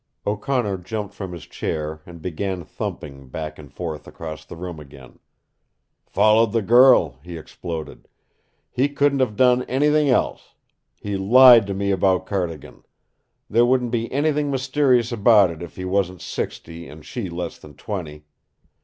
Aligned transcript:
O'Connor 0.25 0.79
jumped 0.79 1.13
from 1.13 1.31
his 1.31 1.45
chair 1.45 2.01
and 2.07 2.23
began 2.23 2.63
thumping 2.65 3.27
back 3.29 3.59
and 3.59 3.71
forth 3.71 4.07
across 4.07 4.43
the 4.43 4.55
room 4.55 4.79
again. 4.79 5.19
"Followed 6.07 6.53
the 6.53 6.63
girl," 6.63 7.19
he 7.23 7.37
exploded. 7.37 8.07
"He 8.71 8.89
couldn't 8.89 9.19
have 9.19 9.35
done 9.35 9.61
anything 9.65 10.09
else. 10.09 10.55
He 10.99 11.17
lied 11.17 11.67
to 11.67 11.75
me 11.75 11.91
about 11.91 12.25
Cardigan. 12.25 12.83
There 13.47 13.63
wouldn't 13.67 13.91
be 13.91 14.11
anything 14.11 14.49
mysterious 14.49 15.11
about 15.11 15.51
it 15.51 15.61
if 15.61 15.75
he 15.75 15.85
wasn't 15.85 16.21
sixty 16.23 16.87
and 16.89 17.05
she 17.05 17.29
less 17.29 17.59
than 17.59 17.75
twenty. 17.75 18.23